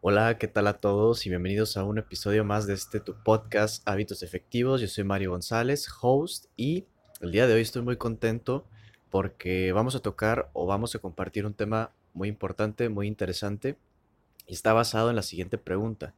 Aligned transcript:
Hola, 0.00 0.38
¿qué 0.38 0.46
tal 0.46 0.68
a 0.68 0.74
todos? 0.74 1.26
Y 1.26 1.28
bienvenidos 1.28 1.76
a 1.76 1.82
un 1.82 1.98
episodio 1.98 2.44
más 2.44 2.68
de 2.68 2.74
este 2.74 3.00
tu 3.00 3.20
podcast 3.24 3.82
Hábitos 3.88 4.22
Efectivos. 4.22 4.80
Yo 4.80 4.86
soy 4.86 5.02
Mario 5.02 5.32
González, 5.32 5.88
host, 6.00 6.44
y 6.56 6.84
el 7.20 7.32
día 7.32 7.48
de 7.48 7.54
hoy 7.54 7.62
estoy 7.62 7.82
muy 7.82 7.96
contento 7.96 8.64
porque 9.10 9.72
vamos 9.72 9.96
a 9.96 10.00
tocar 10.00 10.50
o 10.52 10.66
vamos 10.66 10.94
a 10.94 11.00
compartir 11.00 11.46
un 11.46 11.52
tema 11.52 11.90
muy 12.14 12.28
importante, 12.28 12.88
muy 12.88 13.08
interesante, 13.08 13.76
y 14.46 14.54
está 14.54 14.72
basado 14.72 15.10
en 15.10 15.16
la 15.16 15.22
siguiente 15.22 15.58
pregunta. 15.58 16.14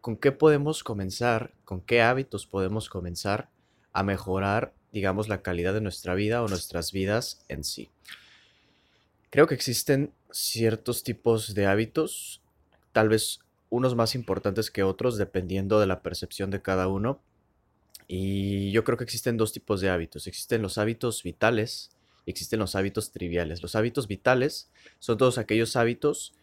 ¿Con 0.00 0.16
qué 0.16 0.32
podemos 0.32 0.82
comenzar, 0.82 1.52
con 1.64 1.80
qué 1.80 2.02
hábitos 2.02 2.46
podemos 2.46 2.88
comenzar 2.88 3.48
a 3.92 4.02
mejorar, 4.02 4.74
digamos, 4.90 5.28
la 5.28 5.42
calidad 5.42 5.72
de 5.72 5.80
nuestra 5.80 6.16
vida 6.16 6.42
o 6.42 6.48
nuestras 6.48 6.90
vidas 6.90 7.44
en 7.46 7.62
sí? 7.62 7.90
Creo 9.30 9.46
que 9.46 9.54
existen 9.54 10.12
ciertos 10.32 11.04
tipos 11.04 11.54
de 11.54 11.66
hábitos, 11.66 12.42
tal 12.98 13.08
vez 13.08 13.38
unos 13.70 13.94
más 13.94 14.16
importantes 14.16 14.72
que 14.72 14.82
otros, 14.82 15.18
dependiendo 15.18 15.78
de 15.78 15.86
la 15.86 16.02
percepción 16.02 16.50
de 16.50 16.62
cada 16.62 16.88
uno. 16.88 17.20
Y 18.08 18.72
yo 18.72 18.82
creo 18.82 18.98
que 18.98 19.04
existen 19.04 19.36
dos 19.36 19.52
tipos 19.52 19.80
de 19.80 19.88
hábitos. 19.88 20.26
Existen 20.26 20.62
los 20.62 20.78
hábitos 20.78 21.22
vitales 21.22 21.92
y 22.26 22.32
existen 22.32 22.58
los 22.58 22.74
hábitos 22.74 23.12
triviales. 23.12 23.62
Los 23.62 23.76
hábitos 23.76 24.08
vitales 24.08 24.68
son 24.98 25.16
todos 25.16 25.38
aquellos 25.38 25.76
hábitos 25.76 26.34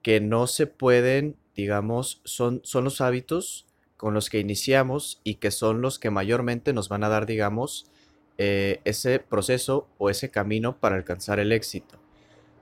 que 0.00 0.18
no 0.22 0.46
se 0.46 0.66
pueden, 0.66 1.36
digamos, 1.54 2.22
son, 2.24 2.62
son 2.64 2.84
los 2.84 3.02
hábitos 3.02 3.66
con 3.98 4.14
los 4.14 4.30
que 4.30 4.40
iniciamos 4.40 5.20
y 5.24 5.34
que 5.34 5.50
son 5.50 5.82
los 5.82 5.98
que 5.98 6.08
mayormente 6.08 6.72
nos 6.72 6.88
van 6.88 7.04
a 7.04 7.10
dar, 7.10 7.26
digamos, 7.26 7.84
eh, 8.38 8.80
ese 8.86 9.18
proceso 9.18 9.86
o 9.98 10.08
ese 10.08 10.30
camino 10.30 10.80
para 10.80 10.96
alcanzar 10.96 11.38
el 11.38 11.52
éxito. 11.52 11.98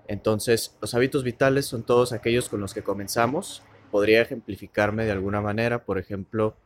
Entonces, 0.08 0.76
los 0.80 0.94
hábitos 0.94 1.24
vitales 1.24 1.66
son 1.66 1.82
todos 1.82 2.12
aquellos 2.12 2.48
con 2.48 2.60
los 2.60 2.74
que 2.74 2.82
comenzamos. 2.82 3.62
Podría 3.90 4.22
ejemplificarme 4.22 5.04
de 5.04 5.12
alguna 5.12 5.40
manera, 5.40 5.84
por 5.84 5.98
ejemplo, 5.98 6.56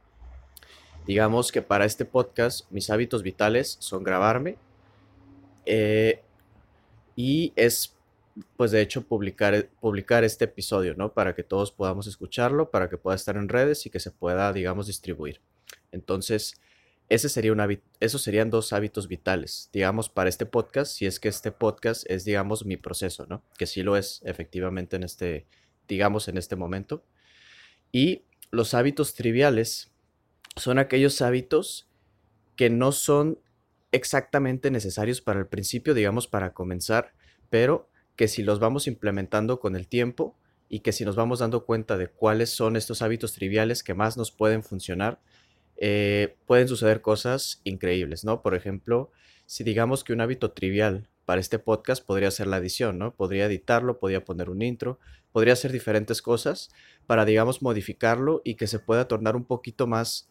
digamos 1.06 1.52
que 1.52 1.62
para 1.62 1.84
este 1.84 2.04
podcast 2.04 2.70
mis 2.70 2.90
hábitos 2.90 3.22
vitales 3.22 3.76
son 3.80 4.04
grabarme 4.04 4.56
eh, 5.66 6.22
y 7.16 7.52
es, 7.56 7.96
pues 8.56 8.70
de 8.70 8.80
hecho, 8.80 9.02
publicar, 9.02 9.68
publicar 9.80 10.24
este 10.24 10.46
episodio, 10.46 10.94
¿no? 10.94 11.12
Para 11.12 11.34
que 11.34 11.42
todos 11.42 11.72
podamos 11.72 12.06
escucharlo, 12.06 12.70
para 12.70 12.88
que 12.88 12.96
pueda 12.96 13.16
estar 13.16 13.36
en 13.36 13.48
redes 13.48 13.84
y 13.86 13.90
que 13.90 14.00
se 14.00 14.10
pueda, 14.10 14.52
digamos, 14.52 14.86
distribuir. 14.86 15.40
Entonces, 15.92 16.60
ese 17.10 17.28
sería 17.28 17.52
un 17.52 17.82
esos 17.98 18.22
serían 18.22 18.50
dos 18.50 18.72
hábitos 18.72 19.08
vitales, 19.08 19.68
digamos, 19.72 20.08
para 20.08 20.28
este 20.28 20.46
podcast, 20.46 20.92
si 20.92 21.06
es 21.06 21.18
que 21.18 21.28
este 21.28 21.50
podcast 21.50 22.08
es, 22.08 22.24
digamos, 22.24 22.64
mi 22.64 22.76
proceso, 22.76 23.26
¿no? 23.28 23.42
Que 23.58 23.66
sí 23.66 23.82
lo 23.82 23.96
es 23.96 24.22
efectivamente 24.24 24.94
en 24.94 25.02
este, 25.02 25.46
digamos, 25.88 26.28
en 26.28 26.38
este 26.38 26.54
momento. 26.54 27.04
Y 27.90 28.22
los 28.52 28.74
hábitos 28.74 29.14
triviales 29.14 29.90
son 30.54 30.78
aquellos 30.78 31.20
hábitos 31.20 31.88
que 32.54 32.70
no 32.70 32.92
son 32.92 33.40
exactamente 33.90 34.70
necesarios 34.70 35.20
para 35.20 35.40
el 35.40 35.48
principio, 35.48 35.94
digamos, 35.94 36.28
para 36.28 36.54
comenzar, 36.54 37.12
pero 37.50 37.90
que 38.14 38.28
si 38.28 38.44
los 38.44 38.60
vamos 38.60 38.86
implementando 38.86 39.58
con 39.58 39.74
el 39.74 39.88
tiempo 39.88 40.38
y 40.68 40.80
que 40.80 40.92
si 40.92 41.04
nos 41.04 41.16
vamos 41.16 41.40
dando 41.40 41.64
cuenta 41.64 41.98
de 41.98 42.06
cuáles 42.06 42.50
son 42.50 42.76
estos 42.76 43.02
hábitos 43.02 43.32
triviales 43.32 43.82
que 43.82 43.94
más 43.94 44.16
nos 44.16 44.30
pueden 44.30 44.62
funcionar, 44.62 45.20
eh, 45.80 46.36
pueden 46.46 46.68
suceder 46.68 47.00
cosas 47.00 47.60
increíbles, 47.64 48.22
¿no? 48.24 48.42
Por 48.42 48.54
ejemplo, 48.54 49.10
si 49.46 49.64
digamos 49.64 50.04
que 50.04 50.12
un 50.12 50.20
hábito 50.20 50.52
trivial 50.52 51.08
para 51.24 51.40
este 51.40 51.58
podcast 51.58 52.04
podría 52.04 52.30
ser 52.30 52.46
la 52.46 52.58
edición, 52.58 52.98
¿no? 52.98 53.14
Podría 53.14 53.46
editarlo, 53.46 53.98
podría 53.98 54.24
poner 54.24 54.50
un 54.50 54.62
intro, 54.62 54.98
podría 55.32 55.54
hacer 55.54 55.72
diferentes 55.72 56.20
cosas 56.22 56.70
para, 57.06 57.24
digamos, 57.24 57.62
modificarlo 57.62 58.42
y 58.44 58.56
que 58.56 58.66
se 58.66 58.78
pueda 58.78 59.08
tornar 59.08 59.36
un 59.36 59.44
poquito 59.44 59.86
más 59.86 60.28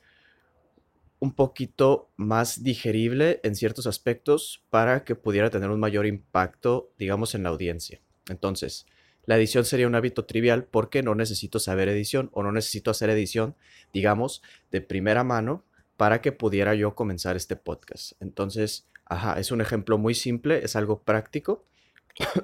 un 1.22 1.34
poquito 1.34 2.10
más 2.16 2.64
digerible 2.64 3.42
en 3.44 3.56
ciertos 3.56 3.88
aspectos 3.88 4.64
para 4.70 5.04
que 5.04 5.16
pudiera 5.16 5.50
tener 5.50 5.70
un 5.70 5.80
mayor 5.80 6.06
impacto, 6.06 6.94
digamos, 6.98 7.36
en 7.36 7.44
la 7.44 7.50
audiencia. 7.50 8.02
Entonces, 8.30 8.86
la 9.26 9.38
edición 9.38 9.66
sería 9.66 9.88
un 9.88 9.96
hábito 9.96 10.26
trivial 10.26 10.66
porque 10.66 11.04
no 11.04 11.16
necesito 11.16 11.60
saber 11.60 11.90
edición 11.90 12.30
o 12.34 12.44
no 12.44 12.52
necesito 12.52 12.92
hacer 12.92 13.10
edición, 13.10 13.56
digamos, 13.94 14.42
de 14.72 14.82
primera 14.82 15.24
mano 15.24 15.66
para 15.98 16.22
que 16.22 16.32
pudiera 16.32 16.76
yo 16.76 16.96
comenzar 16.96 17.36
este 17.36 17.56
podcast. 17.56 18.14
Entonces, 18.22 18.88
ajá, 19.06 19.40
es 19.40 19.52
un 19.52 19.62
ejemplo 19.62 19.98
muy 19.98 20.16
simple, 20.16 20.64
es 20.64 20.76
algo 20.76 21.04
práctico 21.04 21.66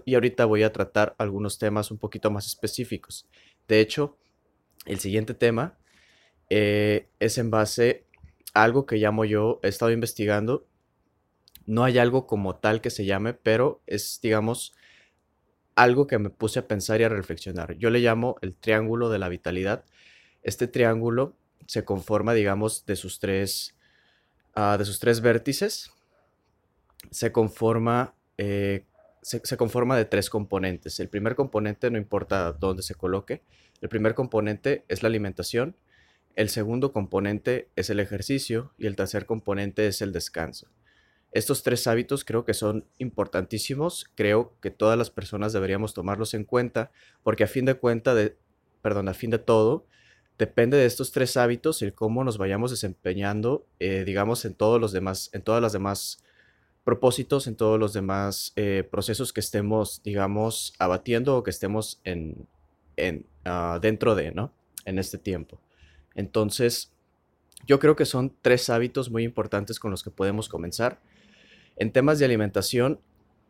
y 0.06 0.16
ahorita 0.16 0.46
voy 0.46 0.63
a 0.63 0.74
tratar 0.74 1.16
algunos 1.18 1.58
temas 1.58 1.91
un 1.91 1.97
poquito 1.97 2.31
más 2.31 2.46
específicos. 2.46 3.28
De 3.68 3.80
hecho, 3.80 4.18
el 4.86 5.00
siguiente 5.00 5.34
tema 5.34 5.78
eh, 6.50 7.09
es 7.19 7.38
en 7.38 7.50
base 7.50 8.06
a 8.53 8.63
algo 8.63 8.86
que 8.86 8.97
llamo 8.97 9.25
yo, 9.25 9.59
he 9.63 9.68
estado 9.68 9.92
investigando. 9.92 10.68
No 11.66 11.84
hay 11.84 11.97
algo 11.97 12.28
como 12.28 12.57
tal 12.57 12.81
que 12.81 12.90
se 12.90 13.06
llame, 13.06 13.34
pero 13.34 13.81
es, 13.88 14.19
digamos, 14.22 14.74
algo 15.75 16.08
que 16.08 16.18
me 16.18 16.30
puse 16.30 16.59
a 16.59 16.68
pensar 16.68 17.02
y 17.02 17.03
a 17.03 17.09
reflexionar. 17.09 17.78
Yo 17.78 17.90
le 17.90 18.00
llamo 18.00 18.38
el 18.41 18.56
triángulo 18.56 19.09
de 19.09 19.19
la 19.19 19.30
vitalidad. 19.30 19.84
Este 20.41 20.68
triángulo 20.68 21.36
se 21.68 21.84
conforma, 21.84 22.34
digamos, 22.34 22.86
de 22.86 22.96
sus 22.96 23.19
tres, 23.19 23.75
ah, 24.56 24.78
de 24.78 24.86
sus 24.86 25.00
tres 25.00 25.22
vértices. 25.22 25.91
Se 27.12 27.31
conforma, 27.31 28.16
eh, 28.38 28.86
se, 29.22 29.41
se 29.44 29.58
conforma 29.58 29.97
de 29.97 30.06
tres 30.06 30.30
componentes. 30.30 31.00
El 31.00 31.09
primer 31.09 31.36
componente, 31.36 31.92
no 31.92 31.97
importa 31.97 32.53
dónde 32.53 32.81
se 32.81 32.96
coloque, 32.96 33.44
el 33.81 33.90
primer 33.90 34.16
componente 34.16 34.86
es 34.88 35.03
la 35.03 35.09
alimentación, 35.09 35.75
el 36.36 36.50
segundo 36.50 36.92
componente 36.92 37.69
es 37.75 37.90
el 37.90 38.00
ejercicio 38.00 38.74
y 38.78 38.88
el 38.88 38.96
tercer 38.96 39.25
componente 39.25 39.88
es 39.88 40.02
el 40.02 40.12
descanso. 40.12 40.68
Estos 41.35 41.63
tres 41.63 41.85
hábitos 41.85 42.23
creo 42.23 42.46
que 42.46 42.53
son 42.53 42.85
importantísimos, 42.97 44.09
creo 44.16 44.53
que 44.62 44.72
todas 44.72 44.97
las 44.97 45.09
personas 45.09 45.51
deberíamos 45.51 45.94
tomarlos 45.94 46.34
en 46.34 46.46
cuenta, 46.46 46.91
porque 47.23 47.44
a 47.44 47.47
fin 47.47 47.66
de 47.66 47.73
cuenta 47.73 48.16
perdón, 48.81 49.09
a 49.09 49.13
fin 49.13 49.31
de 49.31 49.38
todo, 49.38 49.85
depende 50.38 50.78
de 50.78 50.85
estos 50.85 51.12
tres 51.12 51.35
hábitos 51.35 51.81
el 51.81 51.94
cómo 51.94 52.24
nos 52.24 52.38
vayamos 52.38 52.72
desempeñando, 52.72 53.66
eh, 53.79 54.06
digamos, 54.06 54.45
en 54.45 54.53
todos 54.53 54.79
los 54.79 54.94
demás, 54.94 55.29
en 55.34 55.41
todas 55.41 55.62
las 55.62 55.74
demás 55.74 56.24
propósitos, 56.85 57.47
en 57.47 57.57
todos 57.57 57.78
los 57.78 57.91
demás 57.91 58.53
eh, 58.56 58.88
procesos 58.90 59.34
que 59.34 59.41
estemos, 59.41 60.03
digamos, 60.03 60.74
abatiendo 60.79 61.35
o 61.35 61.44
que 61.44 61.51
estemos 61.51 62.00
en, 62.06 62.47
en 62.95 63.25
ah, 63.44 63.79
dentro 63.81 64.16
de, 64.16 64.31
¿no? 64.31 64.53
En 64.85 65.00
este 65.00 65.18
tiempo. 65.18 65.59
Entonces, 66.13 66.94
yo 67.68 67.79
creo 67.79 67.97
que 67.97 68.06
son 68.06 68.34
tres 68.41 68.69
hábitos 68.69 69.12
muy 69.12 69.25
importantes 69.25 69.79
con 69.79 69.91
los 69.91 70.01
que 70.01 70.12
podemos 70.12 70.47
comenzar. 70.47 71.01
En 71.78 71.91
temas 71.91 72.19
de 72.19 72.25
alimentación, 72.25 73.00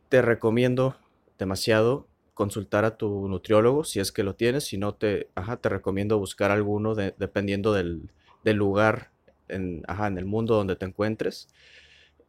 te 0.09 0.22
recomiendo 0.22 0.97
demasiado 1.38 2.08
consultar 2.34 2.86
a 2.86 2.97
tu 2.97 3.28
nutriólogo 3.28 3.84
si 3.84 4.00
es 4.00 4.12
que 4.12 4.24
lo 4.24 4.36
tienes. 4.36 4.66
Si 4.66 4.78
no, 4.78 4.96
te, 4.96 5.30
te 5.62 5.69
recomiendo 5.69 6.19
buscar 6.19 6.52
alguno 6.52 6.96
dependiendo 6.96 7.74
del, 7.74 8.09
lugar 8.44 9.12
en, 9.47 9.84
en, 9.88 10.18
el 10.18 10.25
mundo 10.25 10.56
donde 10.56 10.75
te 10.75 10.86
encuentres. 10.86 11.47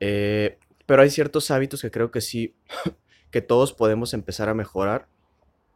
Eh, 0.00 0.58
pero 0.86 1.02
hay 1.02 1.10
ciertos 1.10 1.50
hábitos 1.50 1.82
que 1.82 1.90
creo 1.90 2.10
que 2.10 2.20
sí, 2.20 2.54
que 3.30 3.42
todos 3.42 3.72
podemos 3.72 4.14
empezar 4.14 4.48
a 4.48 4.54
mejorar, 4.54 5.08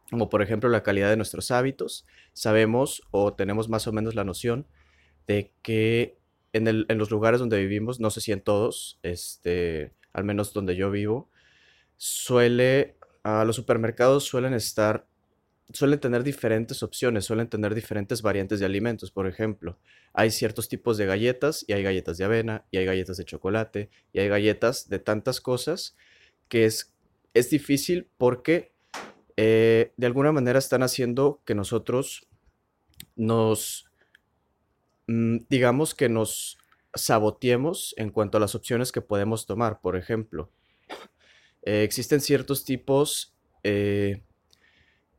como 0.09 0.29
por 0.29 0.41
ejemplo 0.41 0.69
la 0.69 0.83
calidad 0.83 1.09
de 1.09 1.17
nuestros 1.17 1.51
hábitos. 1.51 2.05
Sabemos 2.33 3.03
o 3.11 3.33
tenemos 3.33 3.69
más 3.69 3.87
o 3.87 3.91
menos 3.91 4.15
la 4.15 4.23
noción 4.23 4.65
de 5.27 5.51
que 5.61 6.17
en, 6.53 6.67
el, 6.67 6.85
en 6.89 6.97
los 6.97 7.11
lugares 7.11 7.39
donde 7.39 7.59
vivimos, 7.59 7.99
no 7.99 8.09
sé 8.09 8.21
si 8.21 8.31
en 8.31 8.41
todos, 8.41 8.99
este, 9.03 9.93
al 10.13 10.23
menos 10.23 10.53
donde 10.53 10.75
yo 10.75 10.91
vivo, 10.91 11.29
suele, 11.97 12.95
los 13.23 13.55
supermercados 13.55 14.25
suelen 14.25 14.53
estar, 14.53 15.07
suelen 15.71 15.99
tener 15.99 16.23
diferentes 16.23 16.83
opciones, 16.83 17.25
suelen 17.25 17.47
tener 17.47 17.75
diferentes 17.75 18.21
variantes 18.21 18.59
de 18.59 18.65
alimentos. 18.65 19.11
Por 19.11 19.27
ejemplo, 19.27 19.77
hay 20.13 20.31
ciertos 20.31 20.67
tipos 20.67 20.97
de 20.97 21.05
galletas 21.05 21.63
y 21.67 21.73
hay 21.73 21.83
galletas 21.83 22.17
de 22.17 22.25
avena 22.25 22.65
y 22.71 22.77
hay 22.77 22.85
galletas 22.85 23.17
de 23.17 23.25
chocolate 23.25 23.89
y 24.13 24.19
hay 24.19 24.27
galletas 24.27 24.89
de 24.89 24.99
tantas 24.99 25.39
cosas 25.41 25.95
que 26.47 26.65
es, 26.65 26.93
es 27.33 27.49
difícil 27.49 28.09
porque 28.17 28.71
eh, 29.37 29.93
de 29.95 30.07
alguna 30.07 30.31
manera 30.31 30.59
están 30.59 30.83
haciendo 30.83 31.41
que 31.45 31.55
nosotros 31.55 32.27
nos, 33.15 33.89
mm, 35.07 35.37
digamos 35.49 35.95
que 35.95 36.09
nos 36.09 36.57
saboteemos 36.93 37.93
en 37.97 38.09
cuanto 38.09 38.37
a 38.37 38.41
las 38.41 38.55
opciones 38.55 38.91
que 38.91 39.01
podemos 39.01 39.45
tomar. 39.45 39.81
Por 39.81 39.95
ejemplo, 39.95 40.49
eh, 41.63 41.83
existen 41.83 42.21
ciertos 42.21 42.65
tipos, 42.65 43.33
eh, 43.63 44.21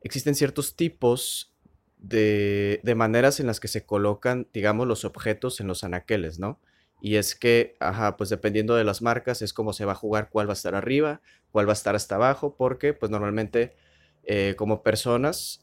existen 0.01 0.35
ciertos 0.35 0.75
tipos 0.75 1.53
de, 1.97 2.81
de, 2.83 2.95
maneras 2.95 3.39
en 3.39 3.47
las 3.47 3.59
que 3.59 3.67
se 3.67 3.85
colocan, 3.85 4.47
digamos, 4.53 4.87
los 4.87 5.05
objetos 5.05 5.59
en 5.61 5.67
los 5.67 5.83
anaqueles, 5.83 6.39
¿no? 6.39 6.59
Y 7.01 7.15
es 7.15 7.35
que, 7.35 7.75
ajá, 7.79 8.17
pues 8.17 8.29
dependiendo 8.29 8.75
de 8.75 8.83
las 8.83 9.01
marcas 9.01 9.41
es 9.41 9.53
como 9.53 9.73
se 9.73 9.85
va 9.85 9.93
a 9.93 9.95
jugar 9.95 10.29
cuál 10.29 10.47
va 10.47 10.53
a 10.53 10.55
estar 10.55 10.75
arriba, 10.75 11.21
cuál 11.51 11.67
va 11.67 11.71
a 11.71 11.73
estar 11.73 11.95
hasta 11.95 12.15
abajo, 12.15 12.55
porque 12.55 12.93
pues 12.93 13.09
normalmente 13.11 13.75
eh, 14.23 14.55
como 14.57 14.83
personas 14.83 15.59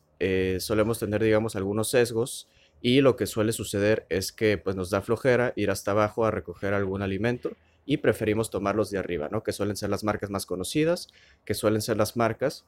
solemos 0.58 0.98
tener, 0.98 1.22
digamos, 1.22 1.56
algunos 1.56 1.88
sesgos 1.88 2.46
y 2.82 3.00
lo 3.00 3.16
que 3.16 3.26
suele 3.26 3.52
suceder 3.52 4.06
es 4.08 4.32
que 4.32 4.58
pues 4.58 4.76
nos 4.76 4.90
da 4.90 5.02
flojera 5.02 5.52
ir 5.56 5.70
hasta 5.70 5.90
abajo 5.90 6.24
a 6.24 6.30
recoger 6.30 6.74
algún 6.74 7.02
alimento 7.02 7.52
y 7.86 7.98
preferimos 7.98 8.50
tomarlos 8.50 8.90
de 8.90 8.98
arriba, 8.98 9.28
¿no? 9.30 9.42
Que 9.42 9.52
suelen 9.52 9.76
ser 9.76 9.90
las 9.90 10.04
marcas 10.04 10.30
más 10.30 10.46
conocidas, 10.46 11.08
que 11.44 11.54
suelen 11.54 11.82
ser 11.82 11.96
las 11.96 12.16
marcas 12.16 12.64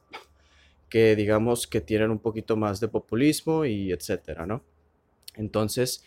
que 0.93 1.15
digamos 1.15 1.65
que 1.65 1.81
tienen 1.81 2.11
un 2.11 2.19
poquito 2.19 2.55
más 2.55 2.79
de 2.79 2.87
populismo 2.87 3.65
y 3.65 3.91
etcétera, 3.91 4.45
¿no? 4.45 4.63
Entonces, 5.33 6.03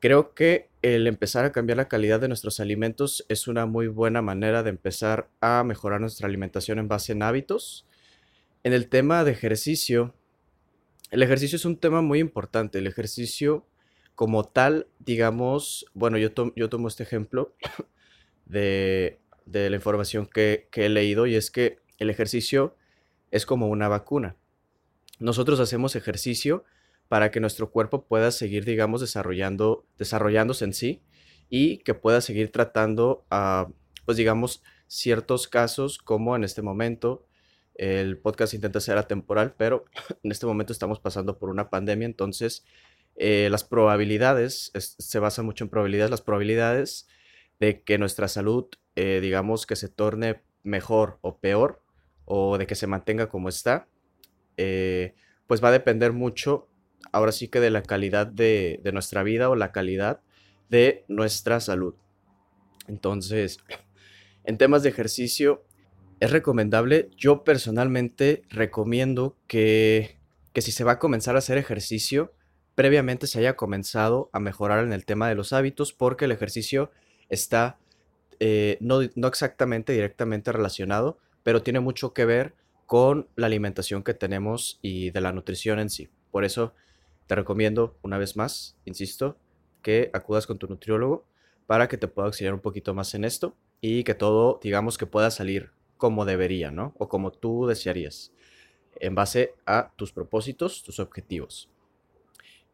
creo 0.00 0.34
que 0.34 0.70
el 0.82 1.06
empezar 1.06 1.44
a 1.44 1.52
cambiar 1.52 1.76
la 1.76 1.86
calidad 1.86 2.18
de 2.18 2.26
nuestros 2.26 2.58
alimentos 2.58 3.24
es 3.28 3.46
una 3.46 3.64
muy 3.64 3.86
buena 3.86 4.20
manera 4.20 4.64
de 4.64 4.70
empezar 4.70 5.28
a 5.40 5.62
mejorar 5.62 6.00
nuestra 6.00 6.26
alimentación 6.26 6.80
en 6.80 6.88
base 6.88 7.12
en 7.12 7.22
hábitos. 7.22 7.86
En 8.64 8.72
el 8.72 8.88
tema 8.88 9.22
de 9.22 9.30
ejercicio, 9.30 10.14
el 11.10 11.22
ejercicio 11.22 11.56
es 11.56 11.64
un 11.64 11.76
tema 11.76 12.02
muy 12.02 12.18
importante. 12.18 12.78
El 12.78 12.86
ejercicio 12.86 13.66
como 14.18 14.42
tal, 14.44 14.88
digamos, 14.98 15.86
bueno, 15.94 16.18
yo, 16.18 16.32
tomo 16.32 16.88
este 16.88 17.04
ejemplo 17.04 17.54
de, 18.46 19.20
la 19.46 19.76
información 19.76 20.26
que, 20.26 20.68
he 20.72 20.88
leído 20.88 21.26
y 21.26 21.36
es 21.36 21.50
que 21.50 21.78
el 21.98 22.10
ejercicio 22.10 22.74
es 23.30 23.46
como 23.46 23.68
una 23.68 23.86
vacuna. 23.86 24.36
Nosotros 25.20 25.60
hacemos 25.60 25.96
ejercicio 25.96 26.64
para 27.08 27.30
que 27.30 27.38
nuestro 27.38 27.70
cuerpo 27.70 28.06
pueda 28.06 28.30
seguir, 28.30 28.64
digamos, 28.64 29.00
desarrollando, 29.00 29.86
desarrollándose 29.98 30.64
en 30.64 30.74
sí 30.74 31.02
y 31.48 31.78
que 31.78 31.94
pueda 31.94 32.20
seguir 32.20 32.50
tratando, 32.50 33.24
a, 33.30 33.68
pues 34.04 34.16
digamos, 34.16 34.62
ciertos 34.88 35.46
casos 35.46 35.98
como 35.98 36.34
en 36.34 36.42
este 36.42 36.60
momento. 36.60 37.27
El 37.78 38.18
podcast 38.18 38.54
intenta 38.54 38.80
ser 38.80 38.98
atemporal, 38.98 39.54
pero 39.56 39.84
en 40.22 40.32
este 40.32 40.46
momento 40.46 40.72
estamos 40.72 40.98
pasando 40.98 41.38
por 41.38 41.48
una 41.48 41.70
pandemia, 41.70 42.06
entonces 42.06 42.64
eh, 43.14 43.48
las 43.50 43.62
probabilidades, 43.62 44.72
se 44.74 45.18
basa 45.20 45.42
mucho 45.42 45.64
en 45.64 45.70
probabilidades, 45.70 46.10
las 46.10 46.20
probabilidades 46.20 47.06
de 47.60 47.82
que 47.82 47.96
nuestra 47.96 48.26
salud, 48.26 48.66
eh, 48.96 49.20
digamos, 49.22 49.64
que 49.64 49.76
se 49.76 49.88
torne 49.88 50.42
mejor 50.64 51.18
o 51.20 51.38
peor, 51.38 51.80
o 52.24 52.58
de 52.58 52.66
que 52.66 52.74
se 52.74 52.88
mantenga 52.88 53.28
como 53.28 53.48
está, 53.48 53.86
eh, 54.56 55.14
pues 55.46 55.62
va 55.62 55.68
a 55.68 55.72
depender 55.72 56.12
mucho, 56.12 56.68
ahora 57.12 57.30
sí 57.30 57.46
que 57.46 57.60
de 57.60 57.70
la 57.70 57.82
calidad 57.82 58.26
de 58.26 58.80
nuestra 58.92 59.22
vida 59.22 59.48
o 59.48 59.54
la 59.54 59.70
calidad 59.70 60.20
de 60.68 61.04
nuestra 61.06 61.60
salud. 61.60 61.94
Entonces, 62.88 63.58
en 64.44 64.58
temas 64.58 64.82
de 64.82 64.88
ejercicio, 64.88 65.64
es 66.20 66.30
recomendable, 66.30 67.10
yo 67.16 67.44
personalmente 67.44 68.42
recomiendo 68.48 69.36
que, 69.46 70.18
que 70.52 70.62
si 70.62 70.72
se 70.72 70.84
va 70.84 70.92
a 70.92 70.98
comenzar 70.98 71.36
a 71.36 71.38
hacer 71.38 71.58
ejercicio, 71.58 72.32
previamente 72.74 73.26
se 73.26 73.40
haya 73.40 73.56
comenzado 73.56 74.30
a 74.32 74.40
mejorar 74.40 74.84
en 74.84 74.92
el 74.92 75.04
tema 75.04 75.28
de 75.28 75.34
los 75.34 75.52
hábitos, 75.52 75.92
porque 75.92 76.26
el 76.26 76.32
ejercicio 76.32 76.90
está 77.28 77.78
eh, 78.40 78.78
no, 78.80 79.00
exactamente 79.26 79.92
directamente 79.92 80.52
relacionado, 80.52 81.18
pero 81.42 81.62
tiene 81.62 81.80
mucho 81.80 82.12
que 82.12 82.24
ver 82.24 82.54
con 82.86 83.28
la 83.36 83.46
alimentación 83.46 84.02
que 84.02 84.14
tenemos 84.14 84.78
y 84.80 85.10
de 85.10 85.20
la 85.20 85.32
nutrición 85.32 85.78
en 85.78 85.90
sí. 85.90 86.08
Por 86.30 86.44
eso 86.44 86.72
te 87.26 87.34
recomiendo 87.34 87.98
una 88.02 88.16
vez 88.16 88.36
más, 88.36 88.76
insisto, 88.84 89.36
que 89.82 90.10
acudas 90.12 90.46
con 90.46 90.58
tu 90.58 90.68
nutriólogo 90.68 91.26
para 91.66 91.88
que 91.88 91.98
te 91.98 92.08
pueda 92.08 92.26
auxiliar 92.26 92.54
un 92.54 92.60
poquito 92.60 92.94
más 92.94 93.14
en 93.14 93.24
esto 93.24 93.56
y 93.80 94.04
que 94.04 94.14
todo, 94.14 94.60
digamos, 94.62 94.98
que 94.98 95.06
pueda 95.06 95.30
salir 95.30 95.72
como 95.98 96.24
debería, 96.24 96.70
¿no? 96.70 96.94
O 96.98 97.08
como 97.08 97.30
tú 97.32 97.66
desearías, 97.66 98.32
en 99.00 99.14
base 99.14 99.54
a 99.66 99.92
tus 99.96 100.12
propósitos, 100.12 100.82
tus 100.82 100.98
objetivos. 100.98 101.68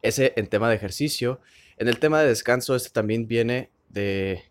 Ese 0.03 0.33
en 0.37 0.47
tema 0.47 0.69
de 0.69 0.77
ejercicio. 0.77 1.41
En 1.77 1.89
el 1.89 1.99
tema 1.99 2.21
de 2.21 2.29
descanso, 2.29 2.77
este 2.77 2.91
también 2.91 3.27
viene 3.27 3.71
de... 3.89 4.45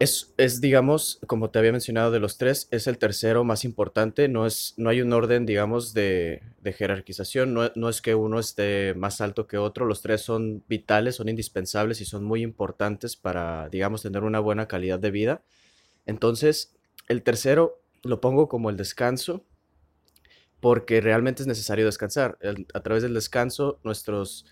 Es, 0.00 0.34
es, 0.36 0.60
digamos, 0.60 1.20
como 1.28 1.50
te 1.50 1.60
había 1.60 1.70
mencionado 1.70 2.10
de 2.10 2.18
los 2.18 2.36
tres, 2.36 2.66
es 2.72 2.88
el 2.88 2.98
tercero 2.98 3.44
más 3.44 3.64
importante, 3.64 4.28
no, 4.28 4.44
es, 4.44 4.74
no 4.76 4.90
hay 4.90 5.00
un 5.00 5.12
orden, 5.12 5.46
digamos, 5.46 5.94
de, 5.94 6.42
de 6.60 6.72
jerarquización, 6.72 7.54
no, 7.54 7.70
no, 7.76 7.88
es 7.88 8.02
que 8.02 8.16
uno 8.16 8.40
esté 8.40 8.92
más 8.94 9.20
alto 9.20 9.46
que 9.46 9.56
otro, 9.56 9.86
los 9.86 10.02
tres 10.02 10.20
son 10.20 10.64
vitales, 10.68 11.14
son 11.14 11.28
indispensables 11.28 12.00
y 12.00 12.04
son 12.04 12.24
muy 12.24 12.42
importantes 12.42 13.14
para, 13.14 13.68
digamos, 13.68 14.02
tener 14.02 14.24
una 14.24 14.40
buena 14.40 14.66
calidad 14.66 14.98
de 14.98 15.12
vida. 15.12 15.42
Entonces, 16.06 16.74
el 17.08 17.22
tercero 17.22 17.80
lo 18.02 18.20
pongo 18.20 18.48
como 18.48 18.70
el 18.70 18.76
descanso, 18.76 19.44
porque 20.60 21.00
realmente 21.00 21.42
es 21.42 21.46
necesario 21.46 21.84
descansar. 21.84 22.38
a 22.72 22.80
través 22.80 23.02
del 23.02 23.14
descanso, 23.14 23.80
nuestros 23.84 24.46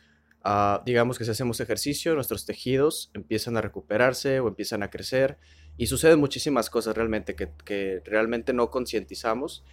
Ah, 0.44 0.82
digamos 0.84 1.18
que 1.18 1.24
si 1.24 1.30
hacemos 1.30 1.60
ejercicio, 1.60 2.14
nuestros 2.14 2.44
tejidos 2.44 3.10
empiezan 3.14 3.56
a 3.56 3.60
recuperarse 3.60 4.40
o 4.40 4.48
empiezan 4.48 4.82
a 4.82 4.90
crecer 4.90 5.38
y 5.76 5.86
suceden 5.86 6.18
muchísimas 6.18 6.68
cosas 6.68 6.96
realmente 6.96 7.36
que, 7.36 8.02
realmente 8.04 8.52
no 8.52 8.70
concientizamos, 8.70 9.64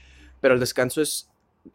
pero 0.41 0.53
el 0.53 0.59
descanso 0.59 1.01
es 1.01 1.29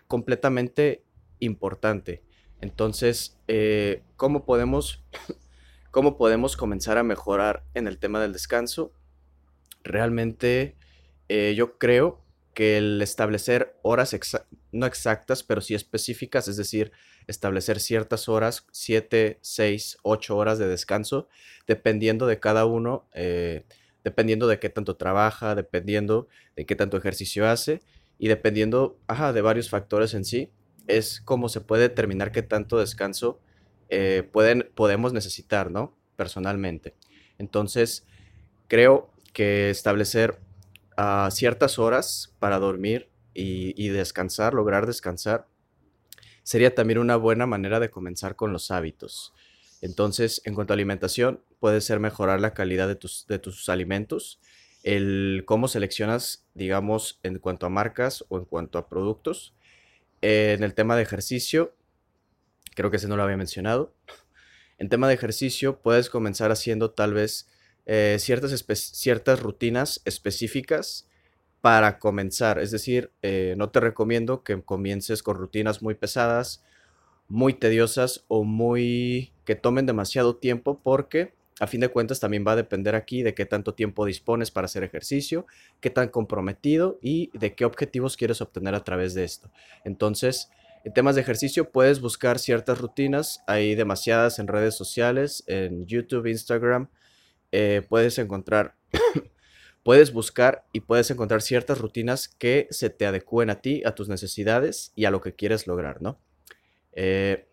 completamente 0.07 1.03
importante. 1.41 2.23
Entonces, 2.61 3.37
eh, 3.49 4.03
¿cómo, 4.17 4.45
podemos, 4.45 5.03
¿cómo 5.91 6.17
podemos 6.17 6.57
comenzar 6.57 6.97
a 6.97 7.03
mejorar 7.03 7.65
en 7.75 7.89
el 7.89 7.99
tema 7.99 8.21
del 8.21 8.33
descanso? 8.33 8.93
Realmente 9.83 10.77
eh, 11.29 11.55
yo 11.57 11.79
creo 11.79 12.23
que 12.55 12.79
el 12.79 13.03
establecer 13.03 13.77
horas 13.83 14.17
no 14.73 14.87
exactas, 14.87 15.43
pero 15.43 15.61
sí 15.61 15.75
específicas, 15.75 16.49
es 16.49 16.57
decir, 16.57 16.93
establecer 17.27 17.81
ciertas 17.81 18.29
horas, 18.29 18.67
7, 18.71 19.39
6, 19.41 19.99
8 20.03 20.37
horas 20.37 20.59
de 20.59 20.69
descanso, 20.69 21.29
dependiendo 21.67 22.27
de 22.27 22.39
cada 22.39 22.65
uno, 22.65 23.09
eh, 23.13 23.65
dependiendo 24.05 24.47
de 24.47 24.59
qué 24.59 24.69
tanto 24.69 24.97
trabaja, 24.97 25.55
dependiendo 25.55 26.29
de 26.57 26.67
qué 26.67 26.77
tanto 26.77 26.97
ejercicio 26.97 27.49
hace 27.49 27.81
y 28.19 28.29
dependiendo 28.29 28.99
de 29.35 29.41
varios 29.41 29.71
factores 29.71 30.15
en 30.15 30.25
sí, 30.25 30.51
es 30.87 31.21
como 31.21 31.49
se 31.49 31.61
puede 31.61 31.83
determinar 31.83 32.31
qué 32.31 32.43
tanto 32.43 32.79
descanso 32.79 33.41
eh, 33.89 34.29
pueden, 34.31 34.71
podemos 34.75 35.13
necesitar, 35.13 35.71
¿no? 35.71 35.97
Personalmente. 36.17 36.95
Entonces, 37.39 38.07
creo 38.69 39.11
que 39.33 39.71
establecer 39.71 40.39
a 40.97 41.29
ciertas 41.31 41.79
horas 41.79 42.35
para 42.39 42.59
dormir 42.59 43.11
y, 43.35 43.89
descansar, 43.89 44.55
lograr 44.55 44.87
descansar, 44.87 45.49
sería 46.43 46.75
también 46.75 46.99
una 46.99 47.17
buena 47.17 47.47
manera 47.47 47.81
de 47.81 47.91
comenzar 47.91 48.37
con 48.37 48.53
los 48.53 48.71
hábitos. 48.71 49.33
Entonces, 49.81 50.41
en 50.45 50.55
cuanto 50.55 50.73
a 50.73 50.75
alimentación, 50.75 51.43
puede 51.59 51.81
ser 51.81 52.01
mejorar 52.01 52.41
la 52.41 52.55
calidad 52.55 52.87
de 52.87 52.95
tus, 52.95 53.27
de 53.27 53.39
tus 53.39 53.69
alimentos, 53.69 54.41
el 54.83 55.43
cómo 55.47 55.67
seleccionas, 55.67 56.47
digamos, 56.55 57.19
en 57.23 57.39
cuanto 57.39 57.67
a 57.67 57.71
marcas 57.71 58.25
o 58.29 58.39
en 58.39 58.45
cuanto 58.45 58.79
a 58.79 58.89
productos. 58.89 59.55
En 60.21 60.63
el 60.63 60.75
tema 60.75 60.95
de 60.97 61.03
ejercicio, 61.03 61.75
creo 62.75 62.91
que 62.91 62.99
ese 62.99 63.09
no 63.09 63.17
lo 63.17 63.23
había 63.23 63.37
mencionado. 63.37 63.95
En 64.79 64.89
tema 64.89 65.09
de 65.09 65.15
ejercicio, 65.15 65.81
puedes 65.81 66.11
comenzar 66.11 66.51
haciendo 66.51 66.91
tal 66.91 67.15
vez 67.15 67.49
eh, 67.87 68.17
ciertas, 68.19 68.65
ciertas 68.77 69.41
rutinas 69.41 70.01
específicas 70.05 71.09
para 71.61 71.99
comenzar. 71.99 72.59
Es 72.59 72.71
decir, 72.71 73.11
eh, 73.23 73.55
no 73.57 73.71
te 73.71 73.81
recomiendo 73.81 74.43
que 74.43 74.63
comiences 74.63 75.23
con 75.23 75.37
rutinas 75.37 75.83
muy 75.83 75.95
pesadas, 75.95 76.63
muy 77.29 77.55
tediosas 77.55 78.25
o 78.29 78.45
muy 78.45 79.33
que 79.45 79.55
tomen 79.55 79.87
demasiado 79.87 80.37
tiempo 80.37 80.81
porque 80.83 81.33
a 81.61 81.67
fin 81.67 81.81
de 81.81 81.89
cuentas 81.89 82.21
también 82.21 82.45
va 82.47 82.53
a 82.53 82.57
depender 82.57 82.95
aquí 82.95 83.23
de 83.23 83.35
qué 83.35 83.47
tanto 83.47 83.75
tiempo 83.75 84.05
dispones 84.05 84.51
para 84.51 84.65
hacer 84.65 84.83
ejercicio, 84.83 85.47
qué 85.81 85.89
tan 85.89 86.09
comprometido 86.09 86.99
y 87.01 87.31
de 87.39 87.55
qué 87.55 87.65
objetivos 87.65 88.17
quieres 88.17 88.41
obtener 88.41 88.75
a 88.75 88.83
través 88.83 89.15
de 89.15 89.25
esto. 89.25 89.51
Entonces, 89.85 90.51
en 90.85 90.93
temas 90.93 91.15
de 91.15 91.23
ejercicio 91.23 91.71
puedes 91.71 92.01
buscar 92.01 92.39
ciertas 92.39 92.79
rutinas, 92.79 93.43
hay 93.47 93.75
demasiadas 93.75 94.39
en 94.39 94.49
redes 94.49 94.75
sociales, 94.75 95.45
en 95.47 95.87
YouTube, 95.87 96.27
Instagram, 96.27 96.89
eh, 97.57 97.83
puedes 97.89 98.19
encontrar, 98.19 98.75
puedes 99.85 100.13
buscar 100.13 100.65
y 100.73 100.81
puedes 100.81 101.09
encontrar 101.13 101.41
ciertas 101.41 101.79
rutinas 101.79 102.27
que 102.27 102.67
se 102.71 102.91
te 102.91 103.07
adecúen 103.07 103.49
a 103.49 103.61
ti, 103.61 103.81
a 103.85 103.95
tus 103.95 104.09
necesidades 104.09 104.93
y 104.97 105.05
a 105.05 105.13
lo 105.13 105.21
que 105.21 105.37
quieres 105.37 105.69
lograr, 105.69 106.03
¿no? 106.03 106.19
Eh, 106.91 107.47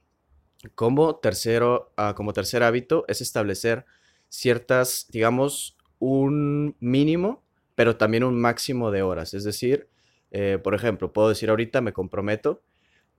como, 0.73 1.17
tercero, 1.17 1.93
ah, 1.97 2.15
como 2.17 2.33
tercer 2.33 2.63
hábito 2.63 3.05
es 3.07 3.21
establecer 3.21 3.85
ciertas, 4.27 5.05
digamos, 5.11 5.77
un 5.99 6.75
mínimo, 6.79 7.43
pero 7.75 7.95
también 7.95 8.23
un 8.23 8.41
máximo 8.41 8.89
de 8.89 9.03
horas. 9.03 9.35
Es 9.35 9.43
decir, 9.43 9.87
eh, 10.31 10.57
por 10.63 10.73
ejemplo, 10.73 11.13
puedo 11.13 11.29
decir 11.29 11.51
ahorita 11.51 11.79
me 11.81 11.93
comprometo 11.93 12.63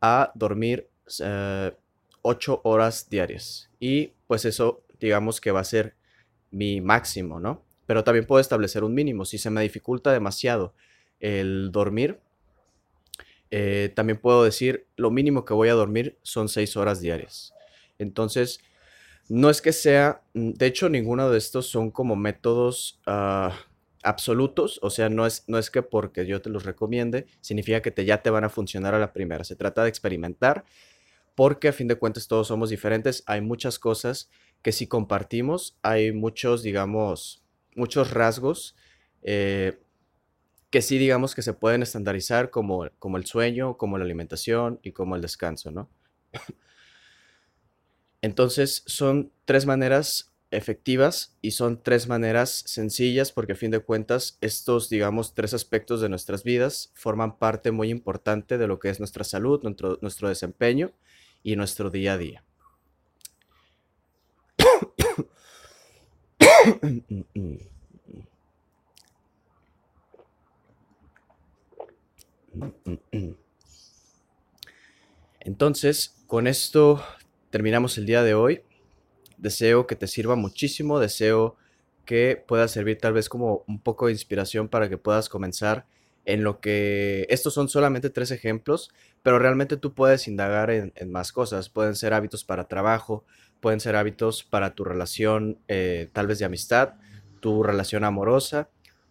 a 0.01 0.33
dormir 0.35 0.89
ocho 2.23 2.61
horas 2.65 3.09
diarias. 3.09 3.71
Y 3.79 4.15
pues 4.27 4.45
eso, 4.47 4.83
digamos 4.99 5.41
que 5.41 5.53
va 5.53 5.61
a 5.61 5.65
ser 5.65 5.95
mi 6.53 6.81
máximo, 6.81 7.41
¿no? 7.41 7.65
Pero 7.87 8.05
también 8.05 8.27
puedo 8.27 8.41
establecer 8.41 8.85
un 8.85 8.95
mínimo. 8.95 9.25
Si 9.25 9.39
se 9.39 9.51
me 9.51 9.63
dificulta 9.63 10.13
demasiado 10.13 10.75
el 11.19 11.73
dormir, 11.73 12.21
eh, 13.51 13.93
también 13.95 14.19
puedo 14.19 14.45
decir, 14.45 14.87
lo 14.97 15.11
mínimo 15.11 15.45
que 15.45 15.55
voy 15.55 15.69
a 15.69 15.75
dormir 15.75 16.19
son 16.23 16.49
seis 16.49 16.77
horas 16.77 17.01
diarias. 17.01 17.53
Entonces, 17.99 18.61
no 19.29 19.51
es 19.51 19.61
que 19.61 19.73
sea, 19.73 20.23
mm, 20.35 20.53
de 20.53 20.67
hecho, 20.67 20.89
ninguno 20.89 21.31
de 21.31 21.39
estos 21.39 21.67
son 21.67 21.91
como 21.91 22.17
métodos 22.17 23.01
ah, 23.07 23.55
absolutos, 24.03 24.79
o 24.83 24.91
sea, 24.91 25.09
no 25.09 25.27
es, 25.27 25.45
no 25.49 25.59
es 25.59 25.71
que 25.71 25.83
porque 25.83 26.27
yo 26.27 26.41
te 26.43 26.51
los 26.51 26.65
recomiende, 26.65 27.27
significa 27.41 27.83
que 27.83 27.91
te, 27.91 28.05
ya 28.05 28.23
te 28.23 28.31
van 28.31 28.45
a 28.45 28.49
funcionar 28.49 28.95
a 28.95 28.99
la 28.99 29.13
primera. 29.13 29.45
Se 29.45 29.57
trata 29.57 29.83
de 29.83 29.89
experimentar, 29.89 30.65
porque 31.35 31.69
a 31.69 31.73
fin 31.73 31.89
de 31.89 31.97
cuentas 31.97 32.29
todos 32.29 32.49
somos 32.49 32.71
diferentes. 32.71 33.23
Hay 33.27 33.41
muchas 33.41 33.79
cosas 33.79 34.31
que 34.63 34.73
si 34.73 34.87
compartimos, 34.87 35.77
hay 35.83 36.13
muchos, 36.13 36.63
digamos, 36.63 37.43
muchos 37.75 38.13
rasgos 38.13 38.77
eh, 39.23 39.79
que 40.71 40.83
sí 40.83 40.97
digamos 40.99 41.35
que 41.35 41.43
se 41.43 41.53
pueden 41.53 41.83
estandarizar 41.83 42.51
como, 42.51 42.89
como 42.99 43.19
el 43.19 43.27
sueño, 43.27 43.77
como 43.77 43.99
la 43.99 44.05
alimentación 44.05 44.81
y 44.83 44.93
como 44.93 45.17
el 45.17 45.23
descanso, 45.23 45.71
¿no? 45.71 45.91
Entonces 48.23 48.83
son 48.87 49.33
tres 49.45 49.67
maneras 49.67 50.33
efectivas 50.51 51.37
y 51.43 51.51
son 51.53 51.83
tres 51.83 52.09
maneras 52.09 52.63
sencillas 52.67 53.33
porque 53.33 53.53
a 53.53 53.57
fin 53.57 53.71
de 53.71 53.81
cuentas 53.81 54.39
estos, 54.41 54.89
digamos, 54.89 55.35
tres 55.35 55.53
aspectos 55.53 56.01
de 56.01 56.09
nuestras 56.09 56.43
vidas 56.43 56.91
forman 56.95 57.39
parte 57.39 57.71
muy 57.71 57.91
importante 57.91 58.57
de 58.57 58.67
lo 58.67 58.79
que 58.79 58.89
es 58.89 58.99
nuestra 58.99 59.25
salud, 59.25 59.63
nuestro, 59.63 59.99
nuestro 60.01 60.29
desempeño 60.29 60.93
y 61.43 61.57
nuestro 61.57 61.91
día 61.91 62.15
a 62.15 62.19
día. 62.19 62.45
Entonces, 75.41 76.15
con 76.27 76.47
esto 76.47 77.03
terminamos 77.51 77.99
el 77.99 78.07
día 78.07 78.23
de 78.23 78.35
hoy. 78.35 78.63
Deseo 79.39 79.87
que 79.87 79.97
te 79.97 80.07
sirva 80.07 80.37
muchísimo, 80.37 81.01
deseo 81.01 81.57
que 82.05 82.43
pueda 82.47 82.69
servir 82.69 82.99
tal 82.99 83.13
vez 83.13 83.29
como 83.29 83.65
un 83.67 83.81
poco 83.81 84.07
de 84.07 84.13
inspiración 84.13 84.69
para 84.69 84.89
que 84.89 84.99
puedas 84.99 85.29
comenzar 85.29 85.87
en 86.25 86.45
lo 86.45 86.61
que 86.61 87.27
estos 87.31 87.55
son 87.55 87.69
solamente 87.69 88.11
tres 88.11 88.31
ejemplos, 88.31 88.91
pero 89.23 89.39
realmente 89.39 89.77
tú 89.77 89.95
puedes 89.95 90.29
indagar 90.29 90.71
en, 90.71 90.93
más 91.11 91.33
cosas. 91.33 91.69
Pueden 91.69 91.97
ser 91.97 92.15
hábitos 92.15 92.45
para 92.45 92.65
trabajo, 92.65 93.25
pueden 93.61 93.81
ser 93.81 93.97
hábitos 93.97 94.45
para 94.45 94.75
tu 94.75 94.85
relación 94.85 95.59
eh, 95.69 96.09
tal 96.13 96.27
vez 96.27 96.39
de 96.39 96.45
amistad, 96.45 96.95
tu 97.41 97.63
relación 97.63 98.05
amorosa, 98.05 98.69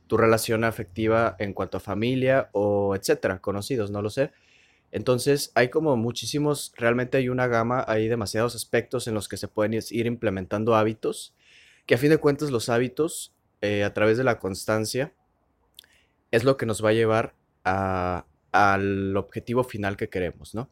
tu 0.07 0.17
relación 0.17 0.63
afectiva 0.63 1.35
en 1.39 1.53
cuanto 1.53 1.77
a 1.77 1.81
familia 1.81 2.49
o 2.53 2.95
etcétera, 2.95 3.39
conocidos, 3.39 3.91
no 3.91 4.01
lo 4.01 4.09
sé. 4.09 4.31
Entonces 4.91 5.51
hay 5.55 5.69
como 5.69 5.95
muchísimos, 5.95 6.73
realmente 6.75 7.17
hay 7.17 7.29
una 7.29 7.47
gama, 7.47 7.85
hay 7.87 8.07
demasiados 8.09 8.55
aspectos 8.55 9.07
en 9.07 9.13
los 9.13 9.29
que 9.29 9.37
se 9.37 9.47
pueden 9.47 9.73
ir 9.73 10.05
implementando 10.05 10.75
hábitos, 10.75 11.33
que 11.85 11.95
a 11.95 11.97
fin 11.97 12.09
de 12.09 12.17
cuentas 12.17 12.51
los 12.51 12.67
hábitos 12.69 13.33
eh, 13.61 13.83
a 13.83 13.93
través 13.93 14.17
de 14.17 14.23
la 14.25 14.39
constancia 14.39 15.13
es 16.31 16.43
lo 16.43 16.57
que 16.57 16.65
nos 16.65 16.83
va 16.83 16.89
a 16.89 16.93
llevar 16.93 17.35
al 17.63 19.17
objetivo 19.17 19.63
final 19.63 19.97
que 19.97 20.09
queremos, 20.09 20.55
¿no? 20.55 20.69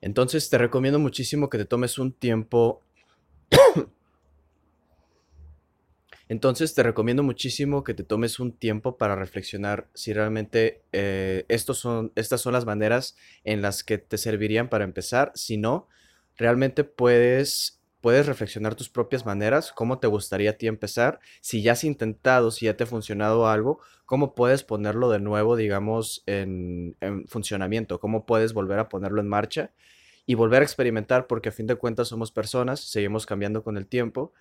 Entonces 0.00 0.48
te 0.50 0.58
recomiendo 0.58 0.98
muchísimo 0.98 1.48
que 1.48 1.58
te 1.58 1.64
tomes 1.64 1.98
un 1.98 2.12
tiempo 2.12 2.82
Entonces 6.32 6.74
te 6.74 6.82
recomiendo 6.82 7.22
muchísimo 7.22 7.84
que 7.84 7.92
te 7.92 8.04
tomes 8.04 8.40
un 8.40 8.52
tiempo 8.56 8.96
para 8.96 9.16
reflexionar 9.16 9.88
si 9.92 10.14
realmente 10.14 10.82
eh, 10.92 11.44
estos 11.48 11.78
son, 11.78 12.10
estas 12.14 12.40
son 12.40 12.54
las 12.54 12.64
maneras 12.64 13.16
en 13.44 13.60
las 13.60 13.84
que 13.84 13.98
te 13.98 14.16
servirían 14.16 14.70
para 14.70 14.84
empezar. 14.84 15.32
Si 15.34 15.58
no, 15.58 15.88
realmente 16.38 16.84
puedes, 16.84 17.81
puedes 18.02 18.26
reflexionar 18.26 18.74
tus 18.74 18.90
propias 18.90 19.24
maneras, 19.24 19.72
cómo 19.72 19.98
te 19.98 20.08
gustaría 20.08 20.50
a 20.50 20.52
ti 20.54 20.66
empezar. 20.66 21.20
Si 21.40 21.62
ya 21.62 21.72
has 21.72 21.84
intentado, 21.84 22.50
si 22.50 22.66
ya 22.66 22.76
te 22.76 22.84
ha 22.84 22.86
funcionado 22.86 23.48
algo, 23.48 23.80
cómo 24.04 24.34
puedes 24.34 24.64
ponerlo 24.64 25.08
de 25.08 25.20
nuevo, 25.20 25.56
digamos, 25.56 26.22
en, 26.26 26.96
en 27.00 27.26
funcionamiento, 27.28 28.00
cómo 28.00 28.26
puedes 28.26 28.52
volver 28.52 28.78
a 28.80 28.90
ponerlo 28.90 29.22
en 29.22 29.28
marcha 29.28 29.70
y 30.26 30.34
volver 30.34 30.60
a 30.62 30.64
experimentar, 30.64 31.26
porque 31.26 31.48
a 31.48 31.52
fin 31.52 31.66
de 31.66 31.76
cuentas 31.76 32.08
somos 32.08 32.30
personas, 32.32 32.80
seguimos 32.80 33.24
cambiando 33.24 33.62
con 33.62 33.76
el 33.76 33.86
tiempo 33.86 34.32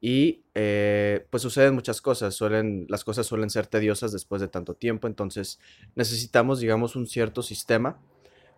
y 0.00 0.42
eh, 0.54 1.26
pues 1.30 1.42
suceden 1.42 1.74
muchas 1.74 2.00
cosas, 2.00 2.34
suelen, 2.34 2.86
las 2.88 3.04
cosas 3.04 3.26
suelen 3.26 3.50
ser 3.50 3.66
tediosas 3.66 4.12
después 4.12 4.40
de 4.40 4.48
tanto 4.48 4.74
tiempo, 4.74 5.06
entonces 5.06 5.60
necesitamos, 5.94 6.58
digamos, 6.58 6.96
un 6.96 7.06
cierto 7.06 7.42
sistema 7.42 8.00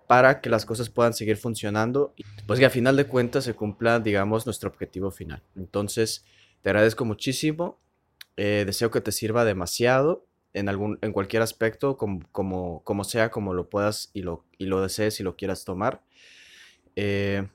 para 0.06 0.40
que 0.40 0.50
las 0.50 0.64
cosas 0.66 0.90
puedan 0.90 1.14
seguir 1.14 1.37
funcionando, 1.37 2.14
pues 2.47 2.59
que 2.59 2.66
a 2.66 2.71
final 2.71 2.97
de 2.97 3.06
cuentas 3.06 3.44
se 3.44 3.54
cumpla, 3.54 4.00
digamos, 4.00 4.47
nuestro 4.47 4.71
objetivo 4.71 5.11
final. 5.11 5.42
Entonces, 5.56 6.25
te 6.62 6.71
agradezco 6.71 7.04
muchísimo, 7.04 7.80
eh, 8.37 8.64
deseo 8.66 8.90
que 8.90 9.00
te 9.00 9.12
sirva 9.12 9.44
demasiado 9.44 10.26
en, 10.52 10.68
algún, 10.68 10.99
en 11.02 11.12
cualquier 11.12 11.42
aspecto, 11.42 11.97
como, 11.97 12.21
como, 12.32 12.82
como 12.85 13.04
sea, 13.04 13.30
como 13.30 13.54
lo 13.54 13.68
puedas 13.68 14.11
y 14.12 14.23
lo, 14.23 14.44
y 14.59 14.66
lo 14.66 14.80
desees 14.80 15.18
y 15.21 15.23
lo 15.23 15.37
quieras 15.37 15.64
tomar. 15.64 16.02
Eh, 16.97 17.49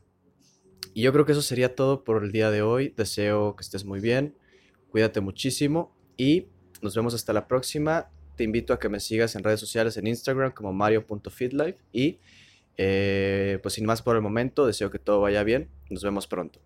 y 0.93 1.03
yo 1.03 1.13
creo 1.13 1.25
que 1.25 1.33
eso 1.33 1.41
sería 1.41 1.75
todo 1.75 2.03
por 2.03 2.23
el 2.23 2.31
día 2.31 2.49
de 2.49 2.61
hoy. 2.63 2.93
Deseo 2.97 3.55
que 3.55 3.61
estés 3.61 3.85
muy 3.85 3.99
bien, 3.99 4.35
cuídate 4.89 5.21
muchísimo 5.21 5.95
y 6.17 6.47
nos 6.81 6.95
vemos 6.95 7.13
hasta 7.13 7.33
la 7.33 7.47
próxima. 7.47 8.09
Te 8.37 8.45
invito 8.45 8.71
a 8.71 8.79
que 8.79 8.87
me 8.87 9.01
sigas 9.01 9.35
en 9.35 9.43
redes 9.43 9.59
sociales 9.59 9.97
en 9.97 10.07
Instagram 10.07 10.51
como 10.51 10.71
mario.fitlife 10.71 11.79
y 11.91 12.19
eh, 12.77 13.59
pues 13.61 13.73
sin 13.73 13.85
más 13.85 14.01
por 14.01 14.15
el 14.15 14.21
momento, 14.21 14.65
deseo 14.65 14.91
que 14.91 14.99
todo 14.99 15.19
vaya 15.19 15.43
bien. 15.43 15.67
Nos 15.89 16.03
vemos 16.03 16.27
pronto. 16.27 16.61